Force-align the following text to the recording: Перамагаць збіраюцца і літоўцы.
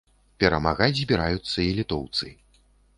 Перамагаць 0.43 0.97
збіраюцца 1.01 1.57
і 1.69 1.71
літоўцы. 1.85 2.37